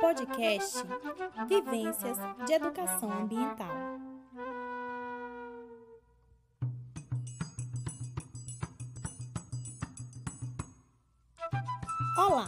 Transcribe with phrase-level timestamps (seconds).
[0.00, 0.84] Podcast
[1.48, 3.66] Vivências de Educação Ambiental.
[12.16, 12.46] Olá!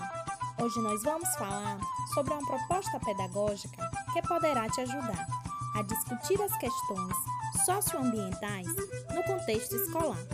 [0.62, 1.80] Hoje nós vamos falar
[2.14, 5.26] sobre uma proposta pedagógica que poderá te ajudar
[5.74, 7.16] a discutir as questões
[7.66, 8.68] socioambientais
[9.12, 10.24] no contexto escolar.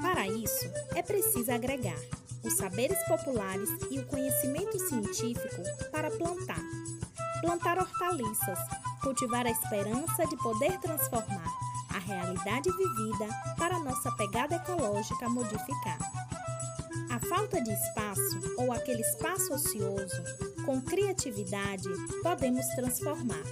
[0.00, 1.98] Para isso, é preciso agregar
[2.44, 5.62] os saberes populares e o conhecimento científico.
[7.42, 8.58] Plantar hortaliças,
[9.02, 11.44] cultivar a esperança de poder transformar
[11.94, 13.28] a realidade vivida
[13.58, 15.98] para nossa pegada ecológica modificar.
[17.10, 20.22] A falta de espaço ou aquele espaço ocioso,
[20.64, 21.88] com criatividade,
[22.22, 23.42] podemos transformar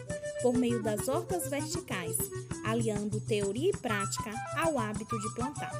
[0.40, 2.16] por meio das hortas verticais,
[2.64, 5.72] aliando teoria e prática ao hábito de plantar.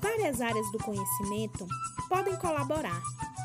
[0.00, 1.66] Várias áreas do conhecimento
[2.08, 3.02] podem colaborar: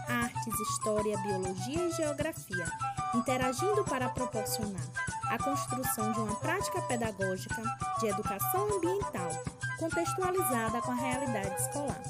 [0.08, 2.66] artes, história, biologia e geografia,
[3.14, 4.82] interagindo para proporcionar
[5.30, 7.62] a construção de uma prática pedagógica
[8.00, 9.31] de educação ambiental
[9.80, 12.02] contextualizada com a realidade escolar.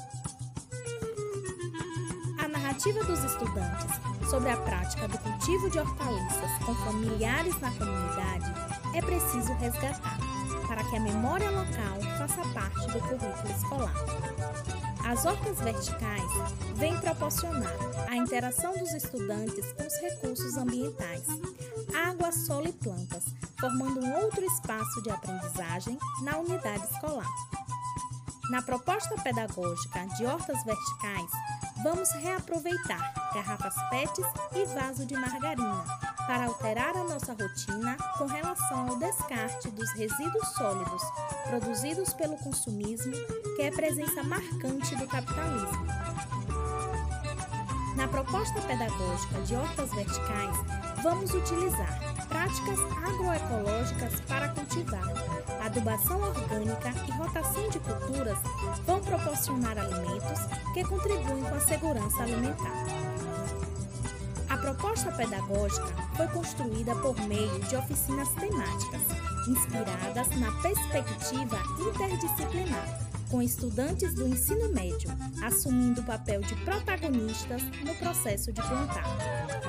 [2.42, 3.86] A narrativa dos estudantes
[4.28, 8.52] sobre a prática do cultivo de hortaliças com familiares na comunidade
[8.94, 10.18] é preciso resgatar
[10.66, 14.91] para que a memória local faça parte do currículo escolar.
[15.04, 16.30] As hortas verticais
[16.76, 17.76] vêm proporcionar
[18.08, 21.26] a interação dos estudantes com os recursos ambientais,
[22.08, 23.24] água, solo e plantas,
[23.60, 27.28] formando um outro espaço de aprendizagem na unidade escolar.
[28.50, 31.30] Na proposta pedagógica de hortas verticais,
[31.82, 38.88] vamos reaproveitar garrafas PETs e vaso de margarina para alterar a nossa rotina com relação
[38.88, 41.02] ao descarte dos resíduos sólidos
[41.46, 43.12] produzidos pelo consumismo,
[43.54, 45.86] que é presença marcante do capitalismo.
[47.96, 50.56] Na proposta pedagógica de hortas verticais,
[51.02, 55.04] vamos utilizar práticas agroecológicas para cultivar.
[55.66, 58.38] Adubação orgânica e rotação de culturas
[58.86, 60.40] vão proporcionar alimentos
[60.72, 63.11] que contribuem com a segurança alimentar.
[64.52, 69.00] A proposta pedagógica foi construída por meio de oficinas temáticas,
[69.48, 75.10] inspiradas na perspectiva interdisciplinar, com estudantes do ensino médio
[75.42, 79.61] assumindo o papel de protagonistas no processo de plantar.